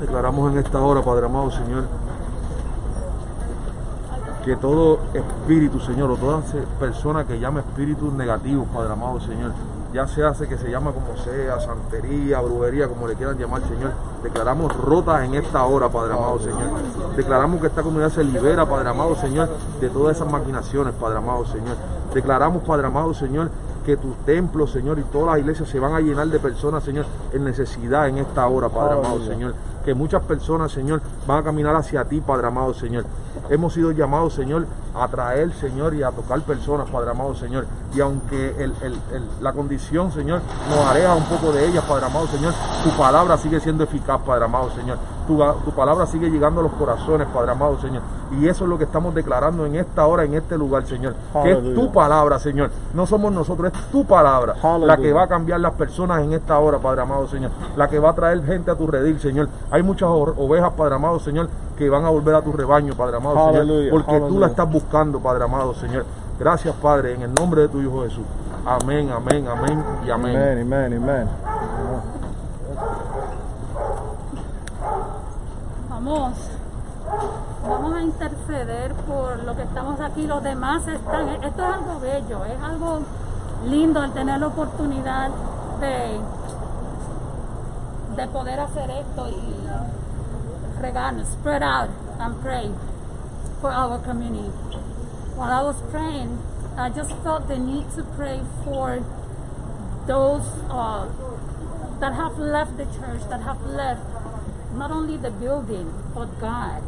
[0.00, 1.84] Declaramos en esta hora, Padre amado, Señor,
[4.44, 6.42] que todo espíritu, Señor, o toda
[6.78, 9.52] persona que llame espíritus negativos, Padre amado, Señor,
[9.92, 13.92] ya se hace que se llama como sea, santería, brujería, como le quieran llamar, Señor,
[14.22, 16.70] declaramos rotas en esta hora, Padre amado, Señor.
[17.16, 19.48] Declaramos que esta comunidad se libera, Padre amado, Señor,
[19.80, 21.76] de todas esas maquinaciones, Padre amado, Señor.
[22.14, 23.50] Declaramos, Padre amado, Señor,
[23.84, 27.06] que tu templo, Señor, y todas las iglesias se van a llenar de personas, Señor,
[27.32, 29.20] en necesidad en esta hora, Padre amado.
[29.24, 29.54] Señor.
[29.84, 33.04] Que muchas personas, Señor, van a caminar hacia ti, Padre amado, Señor.
[33.48, 37.66] Hemos sido llamados, Señor, a traer, Señor, y a tocar personas, Padre amado, Señor.
[37.94, 38.70] Y aunque
[39.40, 43.58] la condición, Señor, nos aleja un poco de ellas, Padre amado, Señor, tu palabra sigue
[43.60, 44.98] siendo eficaz, Padre amado, Señor.
[45.26, 48.02] Tu, tu palabra sigue llegando a los corazones, Padre amado, Señor.
[48.38, 51.14] Y eso es lo que estamos declarando en esta hora, en este lugar, Señor.
[51.42, 52.70] Que es tu palabra, Señor.
[52.94, 56.58] No somos nosotros, es tu palabra la que va a cambiar las personas en esta
[56.58, 57.50] hora, Padre amado, Señor.
[57.76, 59.48] La que va a traer gente a tu redil, Señor.
[59.70, 63.52] Hay muchas ovejas, Padre amado, Señor, que van a volver a tu rebaño, Padre amado,
[63.52, 63.90] Señor.
[63.90, 66.04] Porque tú la estás buscando, Padre amado, Señor.
[66.38, 68.24] Gracias, Padre, en el nombre de tu Hijo Jesús.
[68.64, 70.36] Amén, amén, amén y amén.
[70.36, 71.28] Amen, amen, amen.
[76.02, 76.32] Vamos,
[77.68, 80.26] vamos a interceder por lo que estamos aquí.
[80.26, 81.28] Los demás están.
[81.28, 83.00] Esto es algo bello, es algo
[83.66, 85.28] lindo el tener la oportunidad
[85.78, 86.20] de,
[88.16, 92.70] de poder hacer esto y regarnos, spread out and pray
[93.60, 94.50] for our community.
[95.36, 96.38] While I was praying,
[96.78, 99.00] I just felt the need to pray for
[100.06, 101.06] those uh,
[102.00, 104.00] that have left the church, that have left
[104.74, 106.82] not only the building, but God.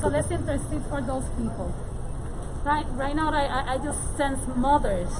[0.00, 1.74] So let's intercede for those people.
[2.64, 5.10] Right, right now, I, I- just sense mothers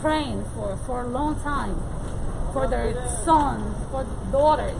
[0.00, 1.76] praying for, for a long time
[2.52, 2.94] for their
[3.24, 4.78] sons, for daughters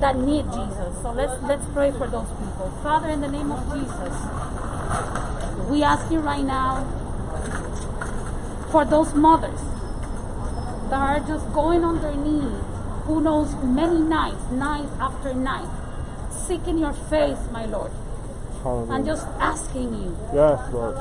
[0.00, 1.02] that need Jesus.
[1.02, 2.70] So let's let's pray for those people.
[2.82, 4.14] Father, in the name of Jesus,
[5.70, 6.84] we ask you right now
[8.70, 9.60] for those mothers
[10.90, 12.62] that are just going on their knees,
[13.04, 15.68] who knows many nights, night after night,
[16.46, 19.04] seeking your face, my Lord, and Hallelujah.
[19.04, 20.96] just asking you Yes, Lord.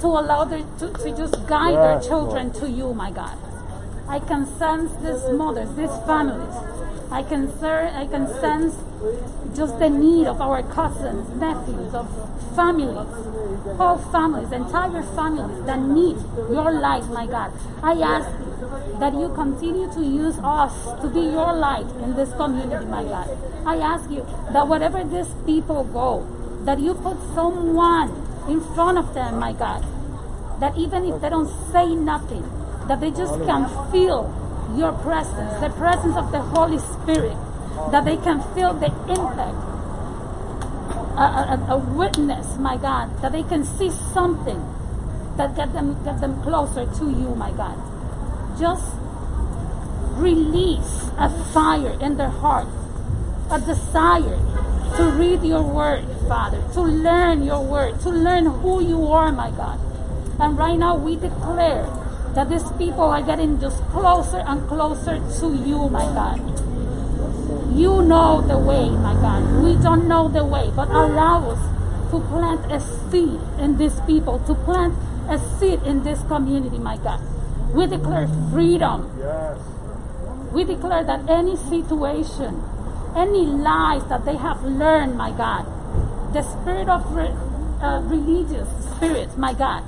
[0.00, 3.36] to allow their, to, to just guide Yes, their children to you, my God.
[4.08, 6.54] I can sense these mothers, these families.
[7.10, 8.74] I can ser- I can sense
[9.56, 12.06] just the need of our cousins, nephews, of
[12.54, 13.06] families,
[13.76, 16.16] whole families, entire families that need
[16.50, 17.52] your light, my God.
[17.82, 18.28] I ask
[18.98, 23.28] that you continue to use us to be your light in this community, my God.
[23.66, 26.26] I ask you that wherever these people go,
[26.64, 28.10] that you put someone
[28.48, 29.84] in front of them, my God,
[30.60, 32.42] that even if they don't say nothing,
[32.88, 34.32] that they just can feel
[34.76, 37.36] your presence, the presence of the Holy Spirit,
[37.90, 39.56] that they can feel the impact,
[41.16, 44.62] a, a, a witness, my God, that they can see something
[45.36, 47.76] that get them get them closer to you, my God.
[48.58, 48.96] Just
[50.16, 52.68] release a fire in their heart,
[53.50, 54.38] a desire
[54.96, 59.50] to read your word, Father, to learn your word, to learn who you are, my
[59.50, 59.78] God.
[60.40, 61.86] And right now we declare
[62.34, 66.40] that these people are getting just closer and closer to you, my God.
[67.76, 69.62] You know the way, my God.
[69.62, 74.38] We don't know the way, but allow us to plant a seed in these people,
[74.40, 74.94] to plant
[75.28, 77.20] a seed in this community, my God.
[77.74, 79.10] We declare freedom.
[79.18, 79.58] Yes.
[80.52, 82.62] We declare that any situation,
[83.16, 85.66] any lies that they have learned, my God,
[86.32, 87.34] the spirit of re-
[87.82, 89.82] uh, religious spirits, my God,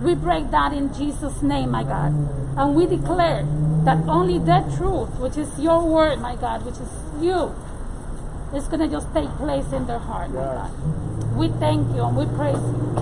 [0.00, 2.12] we break that in Jesus' name, my God.
[2.56, 3.46] And we declare
[3.84, 6.88] that only the truth, which is your word, my God, which is
[7.20, 7.54] you,
[8.54, 11.36] is going to just take place in their heart, my God.
[11.36, 12.94] We thank you and we praise you.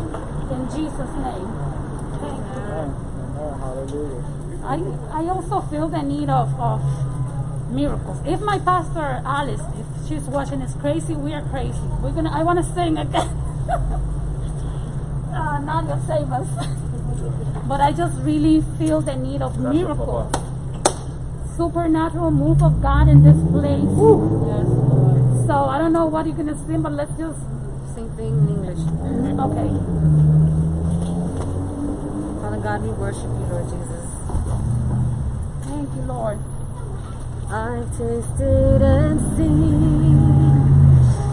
[0.50, 1.48] In Jesus' name.
[2.20, 2.60] Thank you.
[2.60, 2.88] Amen.
[2.92, 3.58] Amen.
[3.60, 3.81] Hallelujah.
[4.64, 4.76] I,
[5.10, 6.80] I also feel the need of, of
[7.70, 8.18] miracles.
[8.24, 11.78] If my pastor Alice, if she's watching, is crazy, we are crazy.
[12.00, 12.30] We're gonna.
[12.30, 13.28] I want to sing again.
[15.34, 16.48] uh, Nadia, save us.
[17.68, 20.32] but I just really feel the need of miracles.
[21.56, 23.82] Supernatural move of God in this place.
[23.82, 25.46] Yes, Lord.
[25.46, 27.40] So I don't know what you're gonna sing, but let's just
[27.94, 28.78] sing thing in English.
[29.38, 30.41] okay.
[32.62, 34.06] God, we worship you, Lord Jesus.
[35.66, 36.38] Thank you, Lord.
[37.50, 40.18] I've tasted and seen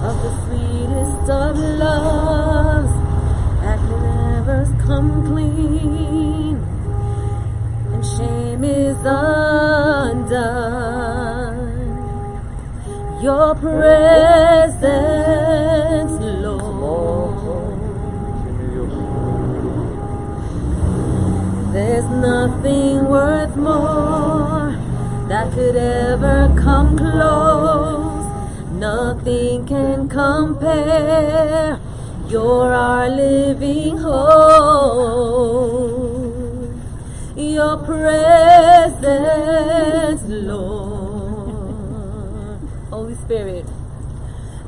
[0.01, 2.93] of the sweetest of loves
[3.61, 6.57] that never come clean.
[7.93, 10.39] and shame is undone.
[13.21, 14.79] Your presence,
[21.89, 24.77] There's nothing worth more
[25.27, 28.27] that could ever come close.
[28.73, 31.79] Nothing can compare.
[32.27, 34.19] You're our living hope.
[37.35, 39.01] Your presence,
[40.27, 41.49] Lord.
[42.91, 43.65] Holy Spirit.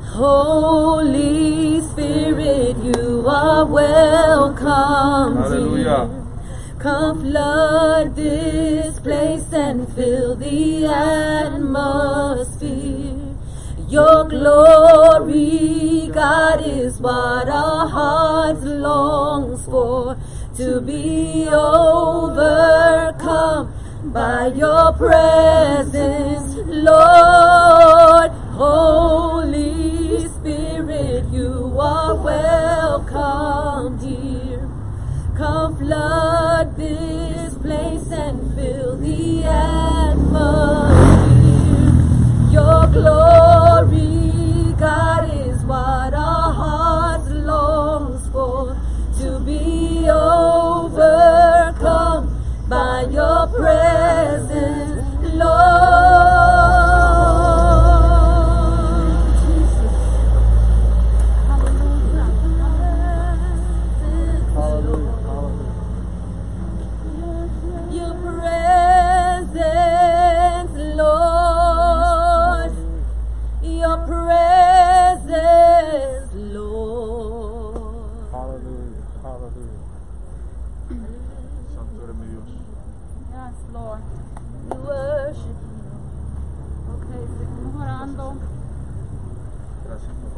[0.06, 5.36] Holy Spirit, you are welcome.
[5.36, 6.21] Hallelujah.
[6.82, 11.68] Come flood this place and fill the atmosphere.
[13.88, 20.16] Your glory, God, is what our hearts longs for.
[20.56, 22.52] To be overcome
[24.12, 28.32] by your presence, Lord.
[28.58, 34.00] Holy Spirit, you are welcome
[35.82, 40.22] flood this place and fill the atmosphere.
[42.52, 43.41] Your glory,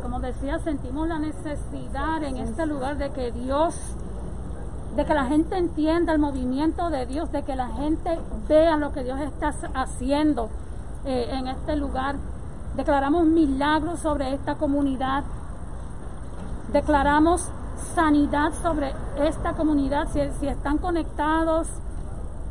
[0.03, 3.75] Como decía, sentimos la necesidad en este lugar de que Dios,
[4.97, 8.93] de que la gente entienda el movimiento de Dios, de que la gente vea lo
[8.93, 10.51] que Dios está haciendo
[11.05, 12.17] eh, en este lugar.
[12.77, 15.25] Declaramos milagros sobre esta comunidad.
[16.73, 17.49] Declaramos
[17.95, 20.09] sanidad sobre esta comunidad.
[20.13, 21.69] Si, si están conectados,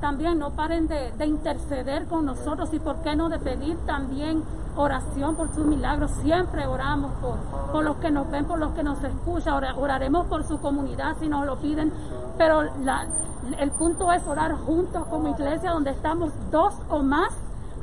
[0.04, 4.44] también no paren de, de interceder con nosotros y por qué no de pedir también
[4.76, 6.12] oración por sus milagros.
[6.22, 7.38] Siempre oramos por,
[7.72, 9.54] por los que nos ven, por los que nos escuchan.
[9.54, 11.94] Ora- oraremos por su comunidad si nos lo piden.
[12.38, 17.32] Pero el punto es orar juntos como iglesia donde estamos dos o más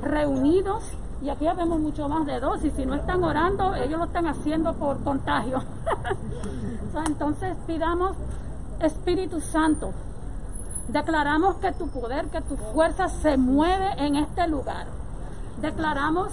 [0.03, 0.83] reunidos.
[1.23, 2.63] Y aquí ya vemos mucho más de dos.
[2.65, 5.63] Y si no están orando, ellos lo están haciendo por contagio.
[7.07, 8.15] Entonces pidamos
[8.79, 9.93] Espíritu Santo.
[10.93, 14.87] Declaramos que tu poder, que tu fuerza se mueve en este lugar.
[15.61, 16.31] Declaramos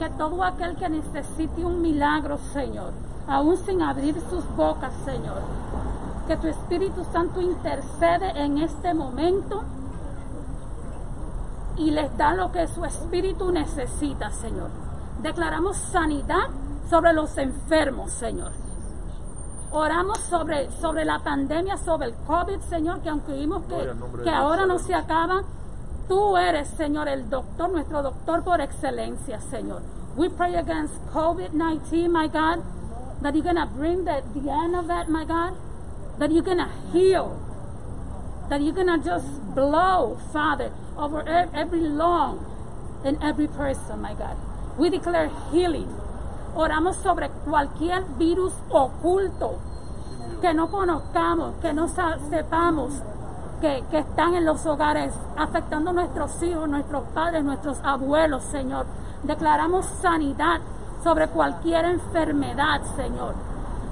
[0.00, 2.92] que todo aquel que necesite un milagro, Señor,
[3.28, 5.42] aún sin abrir sus bocas, Señor,
[6.26, 9.62] que tu Espíritu Santo intercede en este momento
[11.76, 14.70] y les da lo que su espíritu necesita, Señor.
[15.22, 16.48] Declaramos sanidad
[16.88, 18.50] sobre los enfermos, Señor.
[19.72, 24.34] Oramos sobre, sobre la pandemia, sobre el COVID, Señor, que aunque vimos que, que Dios,
[24.34, 25.42] ahora no se acaba,
[26.08, 29.82] tú eres, Señor, el doctor, nuestro doctor por excelencia, Señor.
[30.16, 32.64] We pray against COVID-19, my God,
[33.22, 35.54] that you're going to bring the, the end of that, my God,
[36.18, 37.38] that you're going to heal,
[38.48, 41.22] that you're going to just blow, Father, over
[41.54, 42.44] every lung
[43.04, 44.36] in every person, my God.
[44.76, 45.99] We declare healing.
[46.54, 49.54] Oramos sobre cualquier virus oculto
[50.40, 53.02] que no conozcamos, que no sepamos
[53.60, 58.86] que, están en los hogares, afectando a nuestros hijos, nuestros padres, nuestros abuelos, Señor.
[59.22, 60.60] Declaramos sanidad
[61.04, 63.34] sobre cualquier enfermedad, Señor.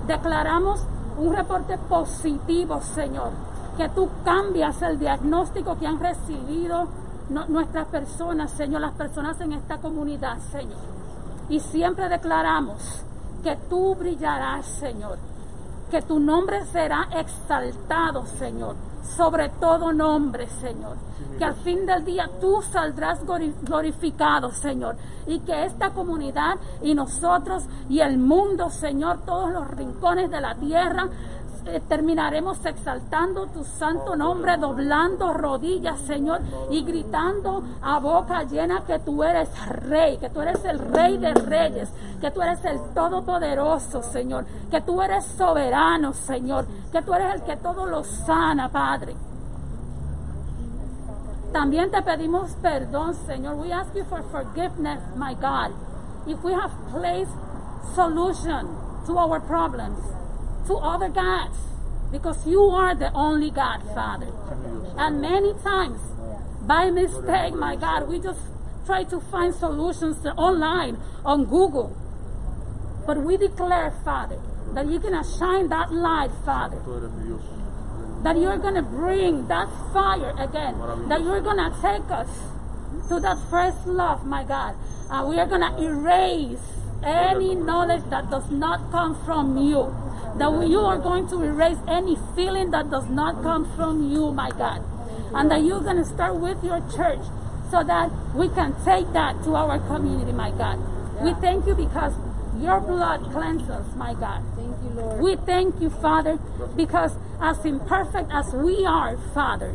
[0.07, 0.83] Declaramos
[1.19, 3.31] un reporte positivo, Señor,
[3.77, 6.89] que tú cambias el diagnóstico que han recibido
[7.49, 10.98] nuestras personas, Señor, las personas en esta comunidad, Señor.
[11.49, 13.03] Y siempre declaramos
[13.43, 15.19] que tú brillarás, Señor,
[15.91, 18.77] que tu nombre será exaltado, Señor,
[19.17, 20.97] sobre todo nombre, Señor.
[21.39, 24.97] Que al fin del día tú saldrás glori- glorificado, Señor.
[25.27, 30.55] Y que esta comunidad y nosotros y el mundo, Señor, todos los rincones de la
[30.57, 31.09] tierra,
[31.89, 36.41] terminaremos exaltando tu santo nombre, doblando rodillas, Señor,
[36.71, 41.35] y gritando a boca llena que tú eres rey, que tú eres el rey de
[41.35, 41.91] reyes,
[42.21, 47.43] que tú eres el todopoderoso, Señor, que tú eres soberano, Señor, que tú eres el
[47.43, 49.15] que todo lo sana, Padre.
[51.53, 53.57] También te pedimos perdón, Señor.
[53.57, 55.73] We ask you for forgiveness, my God.
[56.27, 57.33] If we have placed
[57.95, 58.69] solution
[59.07, 59.99] to our problems,
[60.69, 61.59] to other gods,
[62.13, 64.29] because you are the only God, Father.
[64.97, 66.01] And many times,
[66.63, 68.41] by mistake, my God, we just
[68.87, 71.97] try to find solutions online on Google.
[73.07, 74.39] But we declare, Father,
[74.75, 76.81] that you're going to shine that light, Father
[78.23, 82.29] that you're going to bring that fire again, that you're going to take us
[83.09, 84.75] to that first love, my God.
[85.11, 86.59] And we are going to erase
[87.03, 89.95] any knowledge that does not come from you.
[90.37, 94.33] That we- you are going to erase any feeling that does not come from you,
[94.33, 94.83] my God.
[95.35, 97.21] And that you're going to start with your church
[97.71, 100.79] so that we can take that to our community, my God.
[101.21, 102.15] We thank you because
[102.61, 104.43] your blood cleanses my God.
[104.57, 105.21] Thank you, Lord.
[105.21, 106.39] We thank you, Father,
[106.77, 109.75] because as imperfect as we are, Father,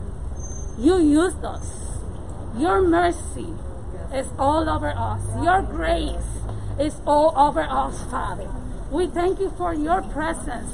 [0.77, 1.99] you used us.
[2.57, 3.53] Your mercy
[4.13, 5.21] is all over us.
[5.41, 6.42] Your grace
[6.79, 8.49] is all over us, Father.
[8.91, 10.71] We thank you for your presence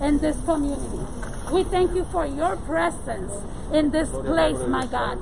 [0.00, 1.04] in this community.
[1.52, 3.32] We thank you for your presence
[3.72, 5.18] in this place, my God.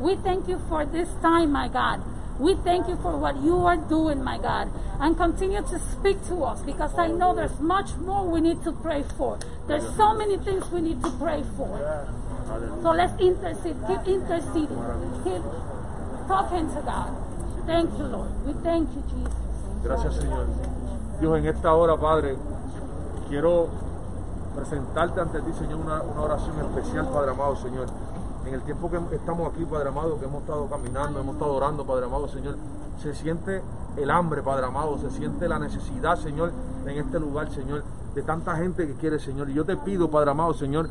[0.00, 2.02] We thank you for this time, my God.
[2.38, 4.70] We thank you for what you are doing, my God.
[5.00, 8.72] And continue to speak to us because I know there's much more we need to
[8.72, 9.38] pray for.
[9.68, 12.08] There's so many things we need to pray for.
[12.82, 14.80] So let's intercede, keep interceding,
[15.24, 15.42] keep
[16.28, 17.16] talking to God.
[17.66, 18.46] Thank you, Lord.
[18.46, 19.45] We thank you, Jesus.
[19.86, 20.46] Gracias, Señor.
[21.20, 22.36] Dios, en esta hora, Padre,
[23.28, 23.68] quiero
[24.56, 27.86] presentarte ante ti, Señor, una, una oración especial, Padre amado, Señor.
[28.44, 31.86] En el tiempo que estamos aquí, Padre amado, que hemos estado caminando, hemos estado orando,
[31.86, 32.56] Padre amado, Señor,
[33.00, 33.62] se siente
[33.96, 36.50] el hambre, Padre amado, se siente la necesidad, Señor,
[36.84, 37.84] en este lugar, Señor,
[38.14, 39.50] de tanta gente que quiere, Señor.
[39.50, 40.88] Y yo te pido, Padre amado, Señor,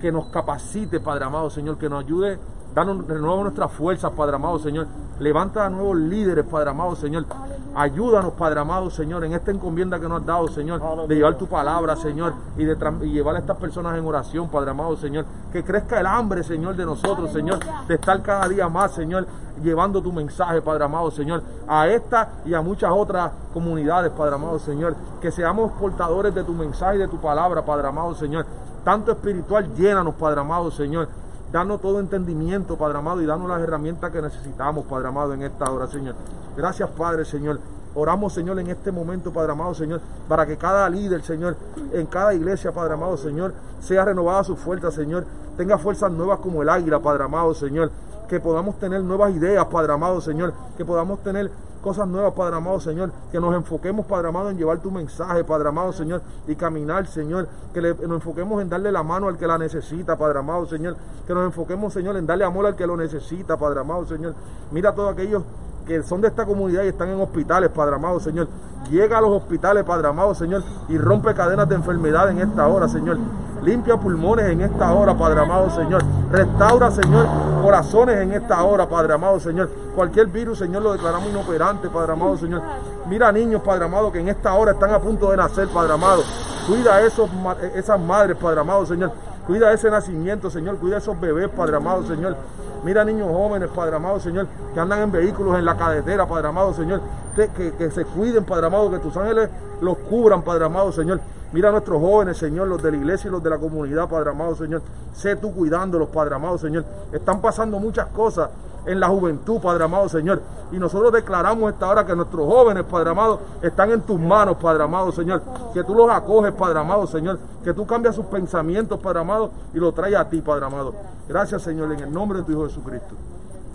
[0.00, 2.38] que nos capacite, Padre amado, Señor, que nos ayude,
[2.74, 4.86] danos de nuevo nuestras fuerzas, Padre amado, Señor.
[5.18, 7.26] Levanta a nuevos líderes, Padre amado, Señor.
[7.74, 11.46] Ayúdanos, Padre amado, Señor, en esta encomienda que nos has dado, Señor, de llevar tu
[11.46, 15.24] palabra, Señor, y de y llevar a estas personas en oración, Padre amado, Señor.
[15.52, 19.26] Que crezca el hambre, Señor, de nosotros, Señor, de estar cada día más, Señor,
[19.62, 24.58] llevando tu mensaje, Padre amado, Señor, a esta y a muchas otras comunidades, Padre amado,
[24.58, 24.94] Señor.
[25.20, 28.44] Que seamos portadores de tu mensaje y de tu palabra, Padre amado, Señor.
[28.84, 31.08] Tanto espiritual, llénanos, Padre amado, Señor.
[31.52, 35.70] Danos todo entendimiento, Padre amado, y danos las herramientas que necesitamos, Padre amado, en esta
[35.70, 36.14] hora, Señor.
[36.56, 37.60] Gracias, Padre, Señor.
[37.94, 41.56] Oramos, Señor, en este momento, Padre amado, Señor, para que cada líder, Señor,
[41.92, 45.26] en cada iglesia, Padre amado, Señor, sea renovada su fuerza, Señor.
[45.58, 47.90] Tenga fuerzas nuevas como el águila, Padre amado, Señor.
[48.30, 50.54] Que podamos tener nuevas ideas, Padre amado, Señor.
[50.78, 51.50] Que podamos tener
[51.82, 53.10] cosas nuevas, Padre amado, Señor.
[53.30, 57.48] Que nos enfoquemos, Padre amado, en llevar tu mensaje, Padre amado, Señor, y caminar, Señor.
[57.74, 60.96] Que le- nos enfoquemos en darle la mano al que la necesita, Padre amado, Señor.
[61.26, 64.34] Que nos enfoquemos, Señor, en darle amor al que lo necesita, Padre amado, Señor.
[64.70, 65.42] Mira a todos aquellos
[65.86, 68.48] que son de esta comunidad y están en hospitales, Padre amado, Señor.
[68.90, 72.88] Llega a los hospitales, Padre amado, Señor, y rompe cadenas de enfermedad en esta hora,
[72.88, 73.18] Señor.
[73.62, 76.02] Limpia pulmones en esta hora, Padre amado, Señor.
[76.32, 77.26] Restaura, Señor,
[77.62, 79.70] corazones en esta hora, Padre amado, Señor.
[79.94, 82.60] Cualquier virus, Señor, lo declaramos inoperante, Padre amado, Señor.
[83.08, 86.22] Mira niños, Padre amado, que en esta hora están a punto de nacer, Padre amado.
[86.66, 89.12] Cuida a esas madres, Padre amado, Señor.
[89.46, 90.76] Cuida ese nacimiento, Señor.
[90.76, 92.36] Cuida esos bebés, Padre amado, Señor.
[92.84, 96.72] Mira niños jóvenes, Padre amado, Señor, que andan en vehículos en la carretera, Padre amado,
[96.74, 97.00] Señor.
[97.36, 99.48] Que, que- que se cuiden, Padre amado, que tus ángeles
[99.80, 101.20] los cubran, Padre amado, Señor.
[101.52, 104.30] Mira a nuestros jóvenes, Señor, los de la iglesia y los de la comunidad, Padre
[104.30, 104.82] amado, Señor.
[105.14, 106.84] Sé tú cuidándolos, Padre amado, Señor.
[107.12, 108.48] Están pasando muchas cosas
[108.86, 110.42] en la juventud, Padre amado, Señor.
[110.70, 114.84] Y nosotros declaramos esta hora que nuestros jóvenes, Padre amado, están en tus manos, Padre
[114.84, 115.42] amado, Señor.
[115.72, 117.38] Que tú los acoges, Padre amado, Señor.
[117.62, 120.94] Que tú cambias sus pensamientos, Padre amado, y los traes a ti, Padre amado.
[121.28, 123.14] Gracias, Señor, en el nombre de tu Hijo Jesucristo.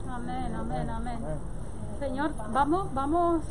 [0.09, 1.19] Amén, amén, amén.
[1.99, 3.41] Señor, vamos, vamos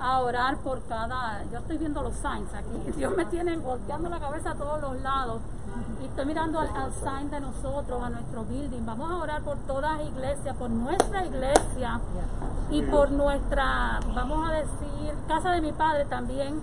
[0.00, 1.42] a orar por cada.
[1.52, 2.92] Yo estoy viendo los signs aquí.
[2.96, 5.40] Dios me tiene golpeando la cabeza a todos los lados.
[6.00, 8.84] Y estoy mirando al, al sign de nosotros, a nuestro building.
[8.86, 12.00] Vamos a orar por todas las iglesias, por nuestra iglesia
[12.70, 16.60] y por nuestra, vamos a decir, casa de mi padre también,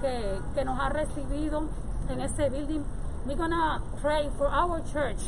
[0.00, 1.62] que, que nos ha recibido
[2.08, 2.80] en este building.
[3.26, 5.20] We're gonna pray for our church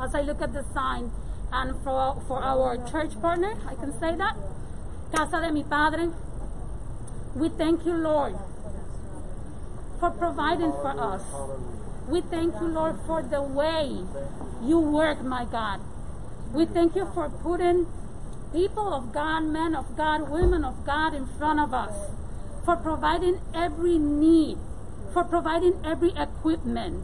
[0.00, 1.10] as I look at the sign
[1.52, 4.36] and for, for our church partner, I can say that,
[5.14, 6.08] Casa de mi Padre,
[7.34, 8.34] we thank you, Lord,
[9.98, 11.22] for providing for us.
[12.08, 14.04] We thank you, Lord, for the way
[14.62, 15.80] you work, my God.
[16.52, 17.86] We thank you for putting
[18.52, 22.10] people of God, men of God, women of God in front of us,
[22.64, 24.58] for providing every need,
[25.12, 27.02] for providing every equipment,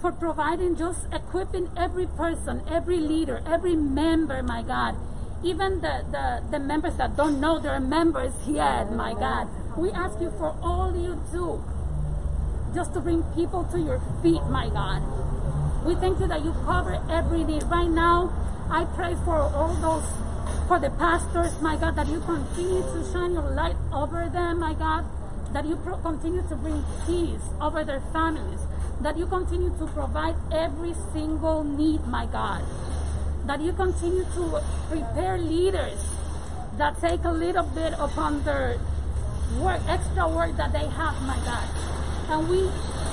[0.00, 4.94] for providing, just equipping every person, every leader, every member, my God.
[5.44, 9.48] Even the, the, the members that don't know they're members yet, my God.
[9.76, 11.62] We ask you for all you do
[12.74, 15.02] just to bring people to your feet, my God.
[15.84, 17.62] We thank you that you cover every need.
[17.64, 18.32] Right now,
[18.70, 20.04] I pray for all those,
[20.66, 24.74] for the pastors, my God, that you continue to shine your light over them, my
[24.74, 25.04] God.
[25.52, 28.60] That you pro- continue to bring peace over their families.
[29.00, 32.64] That you continue to provide every single need, my God.
[33.46, 35.98] That you continue to prepare leaders
[36.78, 38.78] that take a little bit upon their
[39.60, 41.68] work, extra work that they have, my God.
[42.28, 42.62] And we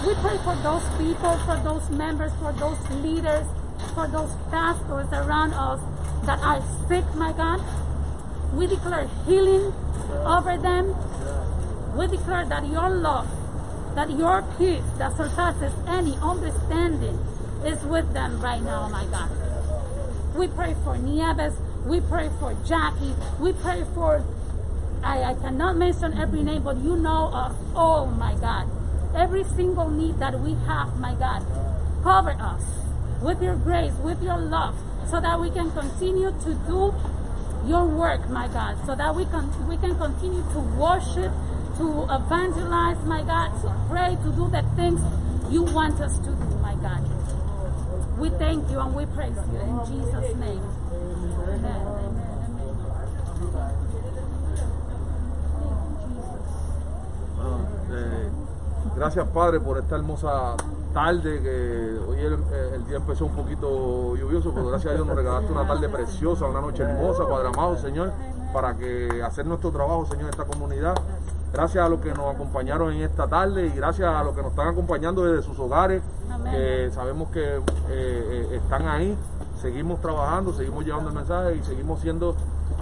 [0.06, 3.46] we pray for those people, for those members, for those leaders,
[3.94, 5.80] for those pastors around us
[6.26, 7.62] that are sick, my God.
[8.54, 9.72] We declare healing
[10.26, 10.96] over them.
[11.96, 13.30] We declare that your love,
[13.96, 17.18] that your peace that surpasses any understanding
[17.64, 19.53] is with them right now, my God.
[20.36, 21.56] We pray for Nieves.
[21.86, 23.16] We pray for Jackie.
[23.40, 24.24] We pray for,
[25.04, 28.70] I, I cannot mention every name, but you know us Oh my God.
[29.16, 31.46] Every single need that we have, my God.
[32.04, 32.64] Cover us
[33.22, 34.76] with your grace, with your love,
[35.10, 36.94] so that we can continue to do
[37.66, 41.32] your work, my God, so that we can we can continue to worship,
[41.78, 45.02] to evangelize, my God, to pray, to do the things
[45.52, 47.13] you want us to do, my God.
[48.24, 50.62] We thank you and we praise you in Jesus' name.
[57.92, 58.30] Eh,
[58.96, 60.56] gracias Padre por esta hermosa
[60.94, 65.06] tarde que hoy el, eh, el día empezó un poquito lluvioso, pero gracias a Dios
[65.06, 68.14] nos regalaste una tarde preciosa, una noche hermosa, Padre amado, Señor,
[68.54, 70.96] para que hacer nuestro trabajo, Señor, en esta comunidad.
[71.52, 74.52] Gracias a los que nos acompañaron en esta tarde y gracias a los que nos
[74.52, 76.02] están acompañando desde sus hogares.
[76.44, 79.18] Que sabemos que eh, eh, están ahí.
[79.62, 82.36] Seguimos trabajando, seguimos llevando el mensaje y seguimos siendo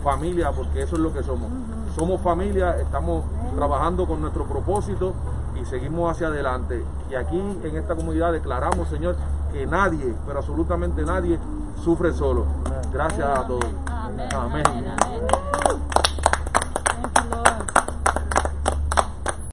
[0.04, 1.50] familia, porque eso es lo que somos.
[1.96, 3.24] Somos familia, estamos
[3.56, 5.14] trabajando con nuestro propósito
[5.62, 6.84] y seguimos hacia adelante.
[7.10, 9.16] Y aquí en esta comunidad declaramos, Señor,
[9.52, 11.38] que nadie, pero absolutamente nadie,
[11.84, 12.46] sufre solo.
[12.92, 13.66] Gracias a todos.
[14.34, 14.64] Amén.